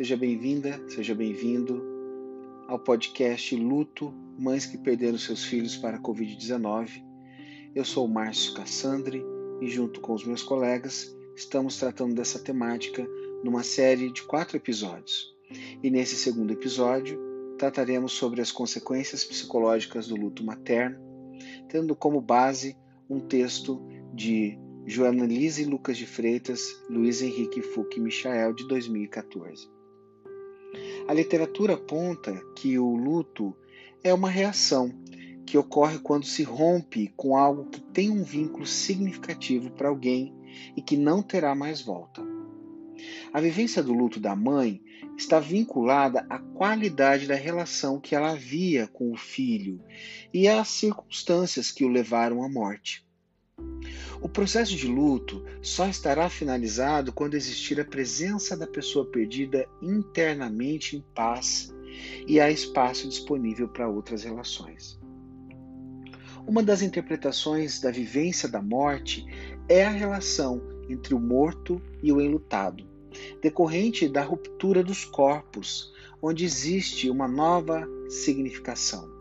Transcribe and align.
Seja 0.00 0.16
bem-vinda, 0.16 0.82
seja 0.88 1.14
bem-vindo 1.14 1.84
ao 2.66 2.78
podcast 2.78 3.54
Luto 3.54 4.10
Mães 4.38 4.64
que 4.64 4.78
Perderam 4.78 5.18
Seus 5.18 5.44
Filhos 5.44 5.76
para 5.76 5.98
a 5.98 6.00
Covid-19. 6.00 7.04
Eu 7.74 7.84
sou 7.84 8.06
o 8.06 8.08
Márcio 8.08 8.54
Cassandre 8.54 9.22
e, 9.60 9.68
junto 9.68 10.00
com 10.00 10.14
os 10.14 10.24
meus 10.24 10.42
colegas, 10.42 11.14
estamos 11.36 11.78
tratando 11.78 12.14
dessa 12.14 12.38
temática 12.38 13.06
numa 13.44 13.62
série 13.62 14.10
de 14.10 14.22
quatro 14.22 14.56
episódios. 14.56 15.36
E 15.82 15.90
nesse 15.90 16.16
segundo 16.16 16.50
episódio, 16.50 17.20
trataremos 17.58 18.12
sobre 18.12 18.40
as 18.40 18.50
consequências 18.50 19.22
psicológicas 19.22 20.08
do 20.08 20.16
luto 20.16 20.42
materno, 20.42 20.98
tendo 21.68 21.94
como 21.94 22.22
base 22.22 22.74
um 23.06 23.20
texto 23.20 23.86
de 24.14 24.58
Joana 24.86 25.26
Lise 25.26 25.66
Lucas 25.66 25.98
de 25.98 26.06
Freitas, 26.06 26.62
Luiz 26.88 27.20
Henrique 27.20 27.60
Fuque 27.60 28.00
Michael, 28.00 28.54
de 28.54 28.66
2014. 28.66 29.79
A 31.06 31.12
literatura 31.12 31.74
aponta 31.74 32.40
que 32.54 32.78
o 32.78 32.94
luto 32.94 33.56
é 34.02 34.12
uma 34.14 34.30
reação 34.30 34.92
que 35.44 35.58
ocorre 35.58 35.98
quando 35.98 36.24
se 36.24 36.42
rompe 36.42 37.12
com 37.16 37.36
algo 37.36 37.68
que 37.70 37.80
tem 37.80 38.10
um 38.10 38.22
vínculo 38.22 38.64
significativo 38.64 39.70
para 39.70 39.88
alguém 39.88 40.32
e 40.76 40.82
que 40.82 40.96
não 40.96 41.22
terá 41.22 41.54
mais 41.54 41.82
volta. 41.82 42.22
A 43.32 43.40
vivência 43.40 43.82
do 43.82 43.92
luto 43.92 44.20
da 44.20 44.36
mãe 44.36 44.82
está 45.16 45.40
vinculada 45.40 46.24
à 46.28 46.38
qualidade 46.38 47.26
da 47.26 47.34
relação 47.34 48.00
que 48.00 48.14
ela 48.14 48.30
havia 48.30 48.86
com 48.86 49.10
o 49.12 49.16
filho 49.16 49.82
e 50.32 50.46
às 50.46 50.68
circunstâncias 50.68 51.70
que 51.70 51.84
o 51.84 51.88
levaram 51.88 52.42
à 52.42 52.48
morte. 52.48 53.04
O 54.20 54.28
processo 54.28 54.76
de 54.76 54.86
luto 54.86 55.42
só 55.62 55.88
estará 55.88 56.28
finalizado 56.28 57.12
quando 57.12 57.34
existir 57.34 57.80
a 57.80 57.84
presença 57.84 58.56
da 58.56 58.66
pessoa 58.66 59.06
perdida 59.06 59.66
internamente 59.80 60.96
em 60.96 61.04
paz 61.14 61.74
e 62.26 62.38
há 62.38 62.50
espaço 62.50 63.08
disponível 63.08 63.66
para 63.68 63.88
outras 63.88 64.22
relações. 64.24 65.00
Uma 66.46 66.62
das 66.62 66.82
interpretações 66.82 67.80
da 67.80 67.90
vivência 67.90 68.48
da 68.48 68.60
morte 68.60 69.24
é 69.68 69.84
a 69.84 69.90
relação 69.90 70.60
entre 70.88 71.14
o 71.14 71.20
morto 71.20 71.80
e 72.02 72.12
o 72.12 72.20
enlutado, 72.20 72.84
decorrente 73.40 74.08
da 74.08 74.22
ruptura 74.22 74.82
dos 74.82 75.04
corpos, 75.04 75.92
onde 76.20 76.44
existe 76.44 77.08
uma 77.08 77.28
nova 77.28 77.88
significação. 78.08 79.19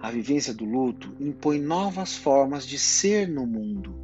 A 0.00 0.10
vivência 0.10 0.54
do 0.54 0.64
luto 0.64 1.12
impõe 1.18 1.58
novas 1.58 2.16
formas 2.16 2.66
de 2.66 2.78
ser 2.78 3.28
no 3.28 3.46
mundo, 3.46 3.94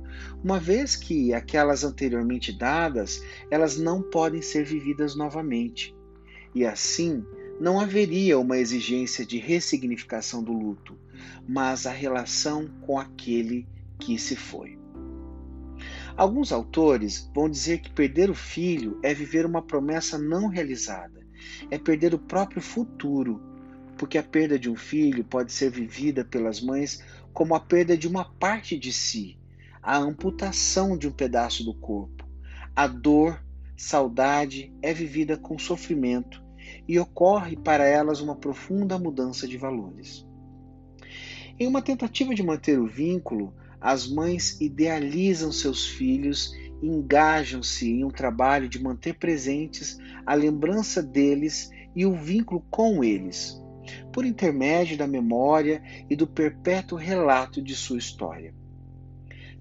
uma 0.42 0.58
vez 0.58 0.96
que 0.96 1.32
aquelas 1.32 1.84
anteriormente 1.84 2.52
dadas, 2.52 3.22
elas 3.50 3.78
não 3.78 4.02
podem 4.02 4.42
ser 4.42 4.64
vividas 4.64 5.14
novamente. 5.14 5.94
E 6.54 6.64
assim, 6.64 7.24
não 7.60 7.78
haveria 7.78 8.38
uma 8.38 8.58
exigência 8.58 9.24
de 9.24 9.38
ressignificação 9.38 10.42
do 10.42 10.52
luto, 10.52 10.98
mas 11.48 11.86
a 11.86 11.92
relação 11.92 12.68
com 12.82 12.98
aquele 12.98 13.66
que 13.98 14.18
se 14.18 14.34
foi. 14.34 14.78
Alguns 16.16 16.52
autores 16.52 17.30
vão 17.34 17.48
dizer 17.48 17.80
que 17.80 17.92
perder 17.92 18.30
o 18.30 18.34
filho 18.34 18.98
é 19.02 19.12
viver 19.14 19.46
uma 19.46 19.62
promessa 19.62 20.18
não 20.18 20.48
realizada, 20.48 21.26
é 21.70 21.78
perder 21.78 22.14
o 22.14 22.18
próprio 22.18 22.62
futuro, 22.62 23.40
porque 23.96 24.18
a 24.18 24.22
perda 24.22 24.58
de 24.58 24.68
um 24.68 24.76
filho 24.76 25.24
pode 25.24 25.52
ser 25.52 25.70
vivida 25.70 26.24
pelas 26.24 26.60
mães 26.60 27.02
como 27.32 27.54
a 27.54 27.60
perda 27.60 27.96
de 27.96 28.06
uma 28.06 28.24
parte 28.24 28.78
de 28.78 28.92
si, 28.92 29.38
a 29.82 29.96
amputação 29.96 30.96
de 30.96 31.08
um 31.08 31.12
pedaço 31.12 31.64
do 31.64 31.74
corpo. 31.74 32.24
A 32.74 32.86
dor, 32.86 33.42
saudade 33.76 34.72
é 34.80 34.92
vivida 34.92 35.36
com 35.36 35.58
sofrimento 35.58 36.42
e 36.88 36.98
ocorre 36.98 37.56
para 37.56 37.84
elas 37.84 38.20
uma 38.20 38.36
profunda 38.36 38.98
mudança 38.98 39.46
de 39.46 39.56
valores. 39.56 40.26
Em 41.58 41.66
uma 41.66 41.82
tentativa 41.82 42.34
de 42.34 42.42
manter 42.42 42.78
o 42.78 42.86
vínculo, 42.86 43.54
as 43.80 44.08
mães 44.08 44.60
idealizam 44.60 45.52
seus 45.52 45.86
filhos 45.86 46.52
e 46.82 46.86
engajam-se 46.86 47.90
em 47.90 48.04
um 48.04 48.10
trabalho 48.10 48.68
de 48.68 48.82
manter 48.82 49.14
presentes 49.14 49.98
a 50.26 50.34
lembrança 50.34 51.02
deles 51.02 51.70
e 51.94 52.04
o 52.06 52.14
vínculo 52.14 52.64
com 52.70 53.04
eles 53.04 53.63
por 54.12 54.24
intermédio 54.24 54.96
da 54.96 55.06
memória 55.06 55.82
e 56.08 56.16
do 56.16 56.26
perpétuo 56.26 56.98
relato 56.98 57.60
de 57.62 57.74
sua 57.74 57.98
história. 57.98 58.54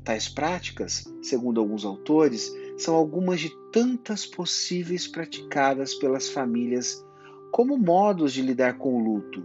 Tais 0.04 0.28
práticas, 0.28 1.06
segundo 1.22 1.62
alguns 1.62 1.86
autores, 1.86 2.52
são 2.78 2.96
algumas 2.96 3.40
de 3.40 3.52
tantas 3.72 4.26
possíveis 4.26 5.08
praticadas 5.08 5.94
pelas 5.94 6.30
famílias 6.30 7.04
como 7.52 7.78
modos 7.78 8.34
de 8.34 8.42
lidar 8.42 8.78
com 8.78 8.96
o 8.96 9.00
luto, 9.00 9.44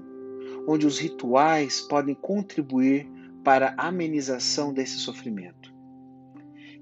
onde 0.66 0.86
os 0.86 0.98
rituais 0.98 1.80
podem 1.82 2.14
contribuir 2.14 3.08
para 3.44 3.74
a 3.76 3.88
amenização 3.88 4.72
desse 4.72 4.98
sofrimento. 4.98 5.72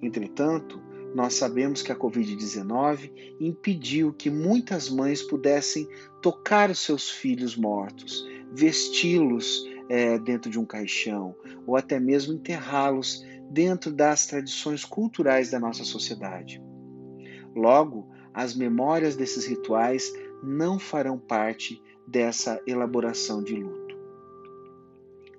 Entretanto, 0.00 0.80
nós 1.16 1.32
sabemos 1.32 1.80
que 1.80 1.90
a 1.90 1.96
Covid-19 1.96 3.10
impediu 3.40 4.12
que 4.12 4.28
muitas 4.28 4.90
mães 4.90 5.22
pudessem 5.22 5.88
tocar 6.20 6.68
os 6.68 6.78
seus 6.78 7.08
filhos 7.08 7.56
mortos, 7.56 8.28
vesti-los 8.52 9.66
é, 9.88 10.18
dentro 10.18 10.50
de 10.50 10.58
um 10.58 10.66
caixão 10.66 11.34
ou 11.66 11.74
até 11.74 11.98
mesmo 11.98 12.34
enterrá-los 12.34 13.24
dentro 13.50 13.90
das 13.90 14.26
tradições 14.26 14.84
culturais 14.84 15.50
da 15.50 15.58
nossa 15.58 15.84
sociedade. 15.84 16.62
Logo, 17.54 18.06
as 18.34 18.54
memórias 18.54 19.16
desses 19.16 19.46
rituais 19.46 20.12
não 20.42 20.78
farão 20.78 21.18
parte 21.18 21.82
dessa 22.06 22.60
elaboração 22.66 23.42
de 23.42 23.56
luto. 23.56 23.85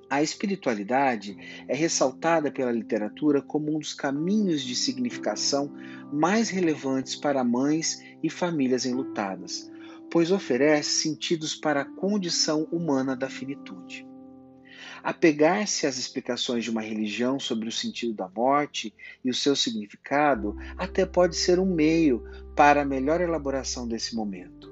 A 0.09 0.23
espiritualidade 0.23 1.38
é 1.68 1.75
ressaltada 1.75 2.50
pela 2.50 2.72
literatura 2.72 3.41
como 3.41 3.75
um 3.75 3.79
dos 3.79 3.94
caminhos 3.94 4.62
de 4.62 4.73
significação 4.73 5.73
mais 6.13 6.50
relevantes 6.50 7.16
para 7.16 7.44
mães 7.44 8.01
e 8.23 8.29
famílias 8.29 8.85
enlutadas, 8.85 9.69
pois 10.09 10.31
oferece 10.31 11.01
sentidos 11.01 11.56
para 11.56 11.81
a 11.81 11.85
condição 11.85 12.63
humana 12.72 13.17
da 13.17 13.29
finitude. 13.29 14.07
Apegar-se 15.03 15.85
às 15.85 15.97
explicações 15.97 16.63
de 16.63 16.72
uma 16.72 16.81
religião 16.81 17.38
sobre 17.38 17.67
o 17.67 17.72
sentido 17.72 18.13
da 18.13 18.29
morte 18.29 18.94
e 19.23 19.29
o 19.29 19.34
seu 19.34 19.56
significado 19.56 20.56
até 20.78 21.06
pode 21.06 21.35
ser 21.35 21.59
um 21.59 21.73
meio 21.73 22.23
para 22.56 22.81
a 22.81 22.85
melhor 22.85 23.19
elaboração 23.19 23.88
desse 23.88 24.16
momento. 24.16 24.66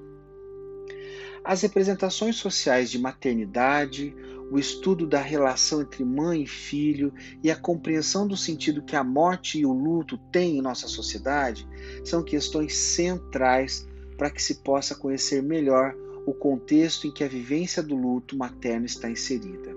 As 1.45 1.61
representações 1.61 2.37
sociais 2.37 2.89
de 2.89 2.97
maternidade, 2.97 4.15
o 4.49 4.57
estudo 4.57 5.05
da 5.05 5.21
relação 5.21 5.79
entre 5.79 6.03
mãe 6.03 6.41
e 6.41 6.47
filho 6.47 7.13
e 7.43 7.51
a 7.51 7.55
compreensão 7.55 8.27
do 8.27 8.35
sentido 8.35 8.81
que 8.81 8.95
a 8.95 9.03
morte 9.03 9.59
e 9.59 9.65
o 9.65 9.71
luto 9.71 10.17
têm 10.31 10.57
em 10.57 10.61
nossa 10.61 10.87
sociedade 10.87 11.67
são 12.03 12.23
questões 12.23 12.75
centrais 12.75 13.87
para 14.17 14.31
que 14.31 14.41
se 14.41 14.63
possa 14.63 14.95
conhecer 14.95 15.43
melhor 15.43 15.95
o 16.25 16.33
contexto 16.33 17.05
em 17.05 17.11
que 17.11 17.23
a 17.23 17.27
vivência 17.27 17.83
do 17.83 17.95
luto 17.95 18.35
materno 18.35 18.87
está 18.87 19.07
inserida. 19.07 19.71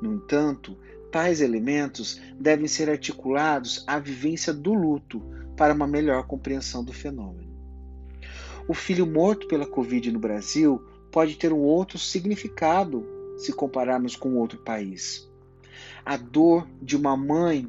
No 0.00 0.14
entanto, 0.14 0.78
tais 1.10 1.40
elementos 1.40 2.20
devem 2.38 2.68
ser 2.68 2.88
articulados 2.88 3.82
à 3.88 3.98
vivência 3.98 4.52
do 4.52 4.72
luto 4.72 5.20
para 5.56 5.74
uma 5.74 5.86
melhor 5.86 6.28
compreensão 6.28 6.84
do 6.84 6.92
fenômeno. 6.92 7.53
O 8.66 8.72
filho 8.72 9.06
morto 9.06 9.46
pela 9.46 9.66
Covid 9.66 10.10
no 10.10 10.18
Brasil 10.18 10.82
pode 11.10 11.36
ter 11.36 11.52
um 11.52 11.58
outro 11.58 11.98
significado 11.98 13.06
se 13.36 13.52
compararmos 13.52 14.16
com 14.16 14.36
outro 14.36 14.58
país. 14.58 15.30
A 16.04 16.16
dor 16.16 16.66
de 16.80 16.96
uma 16.96 17.16
mãe 17.16 17.68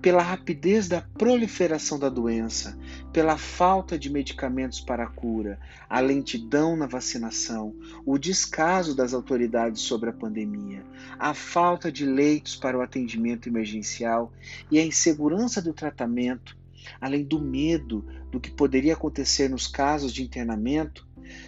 pela 0.00 0.22
rapidez 0.22 0.88
da 0.88 1.00
proliferação 1.00 1.96
da 1.96 2.08
doença, 2.08 2.76
pela 3.12 3.38
falta 3.38 3.96
de 3.96 4.10
medicamentos 4.10 4.80
para 4.80 5.04
a 5.04 5.06
cura, 5.06 5.60
a 5.88 6.00
lentidão 6.00 6.76
na 6.76 6.86
vacinação, 6.86 7.72
o 8.04 8.18
descaso 8.18 8.96
das 8.96 9.14
autoridades 9.14 9.82
sobre 9.82 10.10
a 10.10 10.12
pandemia, 10.12 10.84
a 11.18 11.32
falta 11.34 11.90
de 11.90 12.04
leitos 12.04 12.56
para 12.56 12.76
o 12.76 12.82
atendimento 12.82 13.48
emergencial 13.48 14.32
e 14.70 14.78
a 14.78 14.84
insegurança 14.84 15.62
do 15.62 15.72
tratamento, 15.72 16.56
além 17.00 17.24
do 17.24 17.40
medo 17.40 18.04
do 18.30 18.40
que 18.40 18.50
poderia 18.50 18.94
acontecer 18.94 19.48
nos 19.48 19.66
casos 19.66 20.12
de 20.12 20.22
internamento, 20.22 21.06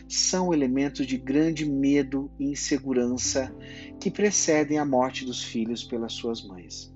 são 0.08 0.52
elementos 0.52 1.06
de 1.06 1.16
grande 1.16 1.64
medo 1.64 2.30
e 2.38 2.44
insegurança 2.44 3.54
que 4.00 4.10
precedem 4.10 4.78
a 4.78 4.84
morte 4.84 5.24
dos 5.24 5.42
filhos 5.42 5.84
pelas 5.84 6.12
suas 6.12 6.42
mães. 6.42 6.92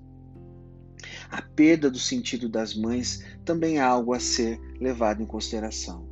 A 1.29 1.41
perda 1.41 1.89
do 1.89 1.99
sentido 1.99 2.49
das 2.49 2.75
mães 2.75 3.23
também 3.45 3.77
é 3.77 3.81
algo 3.81 4.13
a 4.13 4.19
ser 4.19 4.59
levado 4.79 5.21
em 5.21 5.25
consideração. 5.25 6.07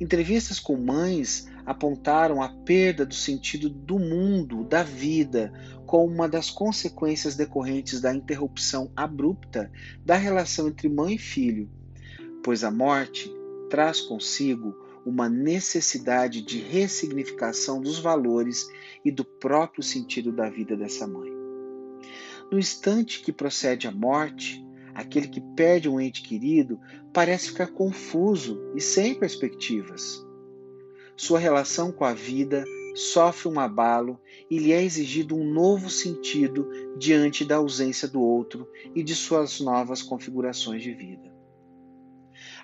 Entrevistas 0.00 0.58
com 0.58 0.76
mães 0.76 1.46
apontaram 1.64 2.42
a 2.42 2.48
perda 2.48 3.04
do 3.04 3.14
sentido 3.14 3.68
do 3.68 3.98
mundo, 3.98 4.64
da 4.64 4.82
vida, 4.82 5.52
como 5.88 6.12
uma 6.12 6.28
das 6.28 6.50
consequências 6.50 7.34
decorrentes 7.34 7.98
da 7.98 8.14
interrupção 8.14 8.92
abrupta 8.94 9.72
da 10.04 10.16
relação 10.16 10.68
entre 10.68 10.86
mãe 10.86 11.14
e 11.14 11.18
filho, 11.18 11.66
pois 12.44 12.62
a 12.62 12.70
morte 12.70 13.34
traz 13.70 13.98
consigo 13.98 14.76
uma 15.06 15.30
necessidade 15.30 16.42
de 16.42 16.58
ressignificação 16.58 17.80
dos 17.80 17.98
valores 17.98 18.68
e 19.02 19.10
do 19.10 19.24
próprio 19.24 19.82
sentido 19.82 20.30
da 20.30 20.50
vida 20.50 20.76
dessa 20.76 21.06
mãe. 21.06 21.32
No 22.52 22.58
instante 22.58 23.22
que 23.22 23.32
procede 23.32 23.88
a 23.88 23.90
morte, 23.90 24.62
aquele 24.94 25.26
que 25.26 25.40
perde 25.40 25.88
um 25.88 25.98
ente 25.98 26.20
querido 26.20 26.78
parece 27.14 27.48
ficar 27.48 27.68
confuso 27.68 28.60
e 28.74 28.80
sem 28.82 29.14
perspectivas. 29.14 30.22
Sua 31.16 31.38
relação 31.38 31.90
com 31.90 32.04
a 32.04 32.12
vida 32.12 32.62
sofre 32.98 33.48
um 33.48 33.60
abalo 33.60 34.20
e 34.50 34.58
lhe 34.58 34.72
é 34.72 34.82
exigido 34.82 35.36
um 35.36 35.44
novo 35.44 35.88
sentido 35.88 36.68
diante 36.98 37.44
da 37.44 37.56
ausência 37.56 38.08
do 38.08 38.20
outro 38.20 38.68
e 38.92 39.04
de 39.04 39.14
suas 39.14 39.60
novas 39.60 40.02
configurações 40.02 40.82
de 40.82 40.92
vida. 40.92 41.32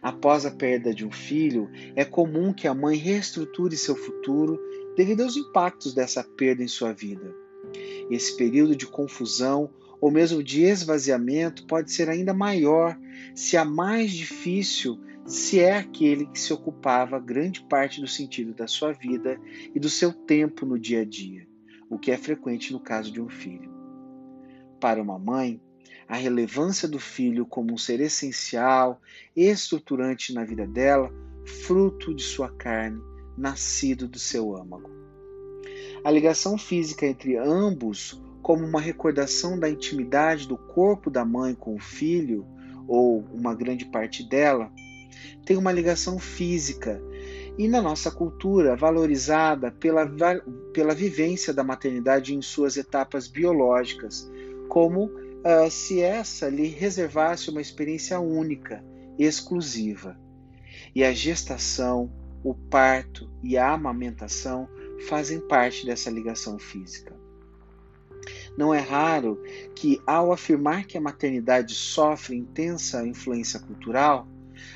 Após 0.03 0.45
a 0.45 0.51
perda 0.51 0.93
de 0.93 1.07
um 1.07 1.13
filho, 1.13 1.71
é 1.95 2.05
comum 2.05 2.53
que 2.53 2.67
a 2.67 2.75
mãe 2.75 2.97
reestruture 2.97 3.77
seu 3.77 3.95
futuro 3.95 4.61
devido 4.97 5.23
aos 5.23 5.37
impactos 5.37 5.95
dessa 5.95 6.25
perda 6.25 6.65
em 6.65 6.69
sua 6.69 6.93
vida. 6.93 7.33
Esse 8.11 8.37
período 8.37 8.75
de 8.75 8.87
confusão 8.87 9.71
ou 10.01 10.11
mesmo 10.11 10.43
de 10.43 10.65
esvaziamento 10.65 11.65
pode 11.65 11.93
ser 11.93 12.11
ainda 12.11 12.35
maior 12.35 12.99
se 13.37 13.57
a 13.57 13.65
mais 13.65 14.11
difícil 14.11 14.99
se 15.27 15.61
é 15.61 15.79
aquele 15.79 16.27
que 16.27 16.39
se 16.39 16.53
ocupava 16.53 17.19
grande 17.19 17.63
parte 17.63 18.01
do 18.01 18.07
sentido 18.07 18.53
da 18.53 18.67
sua 18.67 18.93
vida 18.93 19.41
e 19.75 19.81
do 19.81 19.89
seu 19.89 20.13
tempo 20.13 20.67
no 20.67 20.79
dia 20.79 21.01
a 21.01 21.05
dia, 21.05 21.47
o 21.89 21.99
que 21.99 22.11
é 22.11 22.19
frequente 22.19 22.73
no 22.73 22.81
caso 22.81 23.11
de 23.11 23.21
um 23.21 23.29
filho. 23.29 23.73
Para 24.79 25.01
uma 25.01 25.19
mãe, 25.19 25.61
a 26.07 26.17
relevância 26.17 26.87
do 26.87 26.99
filho 26.99 27.47
como 27.47 27.73
um 27.73 27.79
ser 27.79 28.01
essencial 28.01 29.01
estruturante 29.35 30.35
na 30.35 30.45
vida 30.45 30.67
dela, 30.67 31.11
fruto 31.45 32.15
de 32.15 32.23
sua 32.23 32.51
carne, 32.51 33.01
nascido 33.37 34.07
do 34.07 34.19
seu 34.19 34.55
âmago. 34.55 34.91
A 36.05 36.11
ligação 36.11 36.59
física 36.59 37.07
entre 37.07 37.39
ambos, 37.39 38.23
como 38.43 38.63
uma 38.63 38.81
recordação 38.81 39.59
da 39.59 39.71
intimidade 39.71 40.47
do 40.47 40.59
corpo 40.59 41.11
da 41.11 41.25
mãe 41.25 41.55
com 41.55 41.75
o 41.75 41.81
filho, 41.81 42.47
ou 42.87 43.25
uma 43.33 43.55
grande 43.55 43.87
parte 43.87 44.23
dela, 44.23 44.71
tem 45.45 45.57
uma 45.57 45.73
ligação 45.73 46.19
física 46.19 47.01
e 47.57 47.69
na 47.69 47.81
nossa 47.81 48.11
cultura 48.11 48.75
valorizada 48.75 49.71
pela, 49.71 50.05
pela 50.73 50.95
vivência 50.95 51.53
da 51.53 51.63
maternidade 51.63 52.35
em 52.35 52.43
suas 52.43 52.77
etapas 52.77 53.29
biológicas, 53.29 54.29
como 54.69 55.05
uh, 55.05 55.71
se 55.71 56.01
essa 56.01 56.49
lhe 56.49 56.67
reservasse 56.67 57.51
uma 57.51 57.61
experiência 57.61 58.19
única, 58.19 58.85
exclusiva. 59.19 60.19
E 60.95 61.05
a 61.05 61.13
gestação, 61.13 62.11
o 62.43 62.55
parto 62.55 63.31
e 63.43 63.57
a 63.57 63.73
amamentação 63.73 64.69
fazem 65.09 65.41
parte 65.41 65.87
dessa 65.87 66.11
ligação 66.11 66.59
física. 66.59 67.15
Não 68.57 68.73
é 68.73 68.79
raro 68.79 69.43
que, 69.75 70.01
ao 70.07 70.33
afirmar 70.33 70.87
que 70.87 70.97
a 70.97 71.01
maternidade 71.01 71.75
sofre 71.75 72.37
intensa 72.37 73.07
influência 73.07 73.59
cultural, 73.61 74.27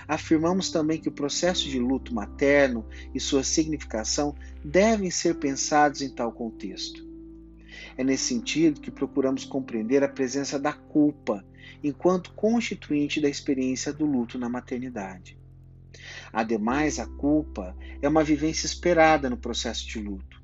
Afirmamos 0.06 0.70
também 0.70 1.00
que 1.00 1.08
o 1.08 1.12
processo 1.12 1.68
de 1.68 1.78
luto 1.78 2.14
materno 2.14 2.86
e 3.14 3.20
sua 3.20 3.42
significação 3.42 4.34
devem 4.64 5.10
ser 5.10 5.34
pensados 5.36 6.02
em 6.02 6.08
tal 6.08 6.32
contexto. 6.32 7.06
É 7.96 8.04
nesse 8.04 8.24
sentido 8.24 8.80
que 8.80 8.90
procuramos 8.90 9.44
compreender 9.44 10.02
a 10.02 10.08
presença 10.08 10.58
da 10.58 10.72
culpa 10.72 11.44
enquanto 11.82 12.32
constituinte 12.32 13.20
da 13.20 13.28
experiência 13.28 13.92
do 13.92 14.06
luto 14.06 14.38
na 14.38 14.48
maternidade. 14.48 15.38
Ademais, 16.32 16.98
a 16.98 17.06
culpa 17.06 17.76
é 18.00 18.08
uma 18.08 18.24
vivência 18.24 18.66
esperada 18.66 19.28
no 19.28 19.36
processo 19.36 19.86
de 19.86 19.98
luto. 19.98 20.42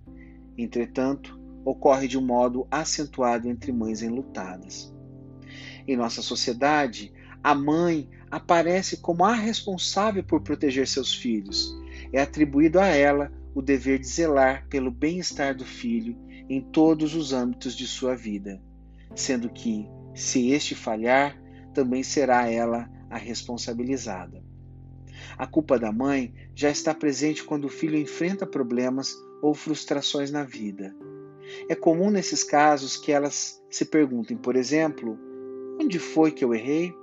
Entretanto, 0.56 1.38
ocorre 1.64 2.06
de 2.06 2.18
um 2.18 2.24
modo 2.24 2.66
acentuado 2.70 3.48
entre 3.48 3.72
mães 3.72 4.02
enlutadas. 4.02 4.92
Em 5.86 5.96
nossa 5.96 6.22
sociedade, 6.22 7.12
a 7.44 7.54
mãe 7.54 8.08
aparece 8.30 8.96
como 8.96 9.22
a 9.22 9.34
responsável 9.34 10.24
por 10.24 10.40
proteger 10.40 10.88
seus 10.88 11.14
filhos. 11.14 11.76
É 12.10 12.22
atribuído 12.22 12.80
a 12.80 12.86
ela 12.86 13.30
o 13.54 13.60
dever 13.60 13.98
de 13.98 14.06
zelar 14.06 14.66
pelo 14.70 14.90
bem-estar 14.90 15.54
do 15.54 15.64
filho 15.64 16.16
em 16.48 16.62
todos 16.62 17.14
os 17.14 17.34
âmbitos 17.34 17.76
de 17.76 17.86
sua 17.86 18.16
vida, 18.16 18.62
sendo 19.14 19.50
que, 19.50 19.86
se 20.14 20.52
este 20.52 20.74
falhar, 20.74 21.38
também 21.74 22.02
será 22.02 22.50
ela 22.50 22.88
a 23.10 23.18
responsabilizada. 23.18 24.42
A 25.36 25.46
culpa 25.46 25.78
da 25.78 25.92
mãe 25.92 26.32
já 26.54 26.70
está 26.70 26.94
presente 26.94 27.44
quando 27.44 27.66
o 27.66 27.70
filho 27.70 27.98
enfrenta 27.98 28.46
problemas 28.46 29.14
ou 29.42 29.52
frustrações 29.54 30.30
na 30.30 30.44
vida. 30.44 30.96
É 31.68 31.74
comum 31.74 32.10
nesses 32.10 32.42
casos 32.42 32.96
que 32.96 33.12
elas 33.12 33.62
se 33.70 33.84
perguntem, 33.84 34.34
por 34.34 34.56
exemplo, 34.56 35.18
onde 35.78 35.98
foi 35.98 36.32
que 36.32 36.42
eu 36.42 36.54
errei? 36.54 36.94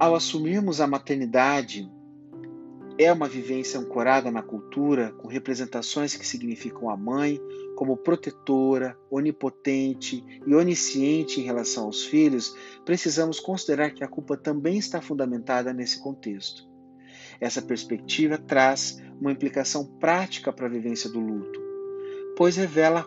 Ao 0.00 0.14
assumirmos 0.14 0.80
a 0.80 0.86
maternidade, 0.86 1.86
é 2.96 3.12
uma 3.12 3.28
vivência 3.28 3.78
ancorada 3.78 4.30
na 4.30 4.40
cultura, 4.40 5.12
com 5.12 5.28
representações 5.28 6.16
que 6.16 6.26
significam 6.26 6.88
a 6.88 6.96
mãe 6.96 7.38
como 7.76 7.98
protetora, 7.98 8.98
onipotente 9.10 10.24
e 10.46 10.54
onisciente 10.54 11.38
em 11.38 11.44
relação 11.44 11.84
aos 11.84 12.02
filhos, 12.02 12.56
precisamos 12.82 13.38
considerar 13.38 13.90
que 13.90 14.02
a 14.02 14.08
culpa 14.08 14.38
também 14.38 14.78
está 14.78 15.02
fundamentada 15.02 15.70
nesse 15.70 16.02
contexto. 16.02 16.66
Essa 17.38 17.60
perspectiva 17.60 18.38
traz 18.38 19.02
uma 19.20 19.32
implicação 19.32 19.84
prática 19.84 20.50
para 20.50 20.64
a 20.64 20.70
vivência 20.70 21.10
do 21.10 21.20
luto, 21.20 21.60
pois 22.38 22.56
revela 22.56 23.06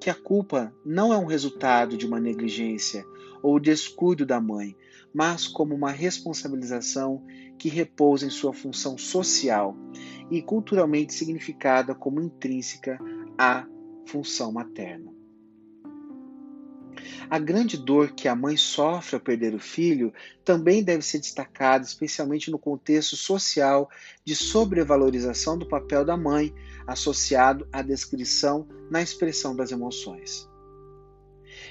que 0.00 0.08
a 0.08 0.14
culpa 0.14 0.72
não 0.86 1.12
é 1.12 1.16
um 1.16 1.26
resultado 1.26 1.96
de 1.96 2.06
uma 2.06 2.20
negligência 2.20 3.04
ou 3.42 3.58
descuido 3.58 4.24
da 4.24 4.40
mãe, 4.40 4.76
mas 5.18 5.48
como 5.48 5.74
uma 5.74 5.90
responsabilização 5.90 7.24
que 7.58 7.68
repousa 7.68 8.24
em 8.24 8.30
sua 8.30 8.54
função 8.54 8.96
social 8.96 9.76
e 10.30 10.40
culturalmente 10.40 11.12
significada 11.12 11.92
como 11.92 12.20
intrínseca 12.20 12.96
à 13.36 13.66
função 14.06 14.52
materna. 14.52 15.12
A 17.28 17.36
grande 17.36 17.76
dor 17.76 18.12
que 18.12 18.28
a 18.28 18.36
mãe 18.36 18.56
sofre 18.56 19.16
ao 19.16 19.20
perder 19.20 19.56
o 19.56 19.58
filho 19.58 20.14
também 20.44 20.84
deve 20.84 21.02
ser 21.02 21.18
destacada, 21.18 21.84
especialmente 21.84 22.48
no 22.48 22.58
contexto 22.58 23.16
social 23.16 23.90
de 24.24 24.36
sobrevalorização 24.36 25.58
do 25.58 25.66
papel 25.66 26.04
da 26.04 26.16
mãe, 26.16 26.54
associado 26.86 27.66
à 27.72 27.82
descrição 27.82 28.68
na 28.88 29.02
expressão 29.02 29.56
das 29.56 29.72
emoções. 29.72 30.48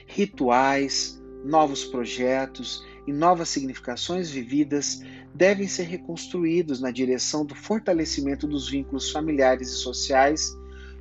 Rituais, 0.06 1.18
novos 1.48 1.86
projetos 1.86 2.86
e 3.08 3.14
novas 3.14 3.50
significações 3.50 4.30
vividas 4.30 5.02
devem 5.34 5.68
ser 5.68 5.84
reconstruídos 5.84 6.82
na 6.82 6.92
direção 6.92 7.46
do 7.46 7.56
fortalecimento 7.56 8.46
dos 8.46 8.70
vínculos 8.70 9.10
familiares 9.12 9.70
e 9.70 9.76
sociais 9.76 10.56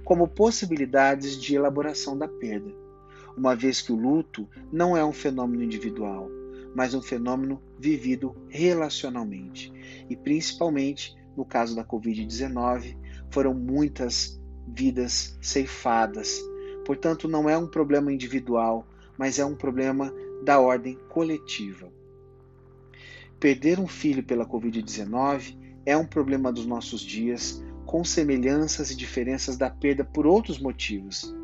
como 0.04 0.28
possibilidades 0.28 1.40
de 1.40 1.56
elaboração 1.56 2.16
da 2.16 2.28
perda, 2.28 2.72
uma 3.36 3.56
vez 3.56 3.82
que 3.82 3.92
o 3.92 3.96
luto 3.96 4.48
não 4.72 4.96
é 4.96 5.04
um 5.04 5.12
fenômeno 5.12 5.64
individual, 5.64 6.30
mas 6.74 6.94
um 6.94 7.02
fenômeno 7.02 7.60
vivido 7.78 8.36
relacionalmente. 8.48 9.72
E 10.08 10.16
principalmente 10.16 11.16
no 11.36 11.44
caso 11.44 11.76
da 11.76 11.84
Covid-19, 11.84 12.96
foram 13.30 13.52
muitas 13.52 14.40
vidas 14.66 15.36
ceifadas. 15.42 16.40
Portanto, 16.84 17.28
não 17.28 17.48
é 17.48 17.58
um 17.58 17.66
problema 17.66 18.12
individual, 18.12 18.86
mas 19.18 19.38
é 19.38 19.44
um 19.44 19.54
problema 19.54 20.12
da 20.44 20.60
ordem 20.60 20.98
coletiva. 21.08 21.92
Perder 23.38 23.78
um 23.78 23.86
filho 23.86 24.22
pela 24.22 24.46
Covid-19 24.46 25.56
é 25.84 25.96
um 25.96 26.06
problema 26.06 26.52
dos 26.52 26.66
nossos 26.66 27.00
dias, 27.00 27.62
com 27.84 28.02
semelhanças 28.02 28.90
e 28.90 28.96
diferenças 28.96 29.56
da 29.56 29.70
perda 29.70 30.04
por 30.04 30.26
outros 30.26 30.58
motivos. 30.58 31.34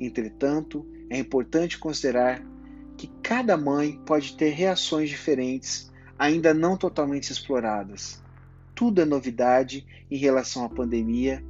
Entretanto, 0.00 0.86
é 1.10 1.18
importante 1.18 1.78
considerar 1.78 2.42
que 2.96 3.08
cada 3.22 3.56
mãe 3.56 4.00
pode 4.06 4.36
ter 4.36 4.50
reações 4.50 5.10
diferentes, 5.10 5.92
ainda 6.18 6.54
não 6.54 6.76
totalmente 6.76 7.30
exploradas. 7.30 8.22
Tudo 8.74 9.02
é 9.02 9.04
novidade 9.04 9.86
em 10.10 10.16
relação 10.16 10.64
à 10.64 10.68
pandemia, 10.68 11.44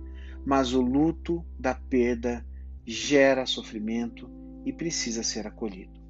mas 0.45 0.73
o 0.73 0.81
luto 0.81 1.45
da 1.59 1.75
perda 1.75 2.45
gera 2.85 3.47
sofrimento 3.47 4.29
e 4.65 4.73
precisa 4.73 5.23
ser 5.23 5.47
acolhido. 5.47 6.02